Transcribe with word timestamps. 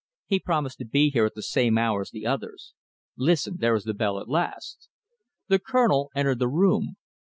He 0.25 0.39
promised 0.39 0.79
to 0.79 0.85
be 0.85 1.11
here 1.11 1.27
at 1.27 1.35
the 1.35 1.43
same 1.43 1.77
hour 1.77 2.01
as 2.01 2.09
the 2.09 2.25
others. 2.25 2.73
Listen! 3.17 3.57
There 3.59 3.75
is 3.75 3.83
the 3.83 3.93
bell 3.93 4.19
at 4.19 4.27
last." 4.27 4.89
The 5.47 5.59
Colonel 5.59 6.09
entered 6.15 6.39
the 6.39 6.47
room. 6.49 6.95